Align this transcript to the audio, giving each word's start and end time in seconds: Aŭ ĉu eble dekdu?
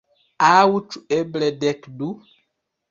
Aŭ 0.47 0.63
ĉu 0.93 1.03
eble 1.19 1.53
dekdu? 1.67 2.13